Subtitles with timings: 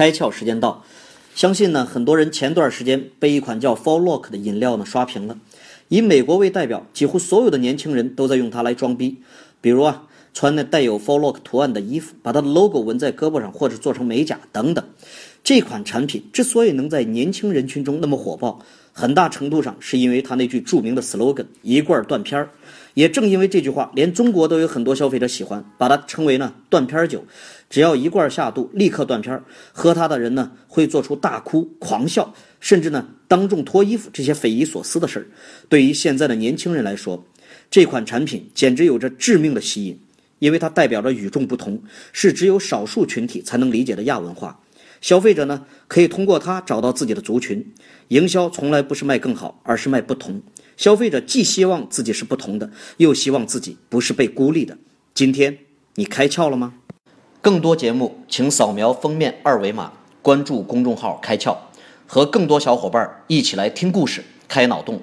[0.00, 0.82] 开窍时间到，
[1.34, 5.36] 相信呢，很多人前段时间被一款叫 f o r l o c k 的饮料呢刷屏了。
[5.88, 9.18] 以美国为代表，几乎所有的年轻人都在用它来装逼。
[9.60, 14.82] 比如啊，穿那带有 f o r l o c k 图案的衣服，把它的 logo 纹在胳膊上，或者做成美甲等等。
[15.42, 22.50] 这款产品之所以能在年轻人群中那么火爆，很大程度上是因为它那句著名的 slogan“ 一罐断片儿”。
[22.94, 27.24] 也正因为这句话，连中国都有很多消费者喜欢，把它称为呢断片酒。
[27.70, 29.44] 只要一罐下肚，立刻断片儿。
[29.72, 35.26] 喝它的人呢，会做出大哭、狂笑，甚至呢当众脱衣服这些匪夷所思的事儿。
[35.68, 37.24] 对于现在的年轻人来说，
[37.70, 39.98] 这款产品简直有着致命的吸引，
[40.40, 41.80] 因为它代表着与众不同，
[42.12, 44.60] 是只有少数群体才能理解的亚文化。
[45.00, 47.72] 消费者呢，可以通过它找到自己的族群。
[48.08, 50.42] 营销从来不是卖更好，而是卖不同。
[50.76, 54.76] 消费者既希望自己是不同的，又希望自己不是被孤立的。
[55.14, 55.58] 今天
[55.94, 56.74] 你开窍了吗？
[57.40, 61.56] 更多节目，请扫描封面二维码，关注公众号“开窍”，
[62.06, 65.00] 和更多小伙伴一起来听故事、开脑洞。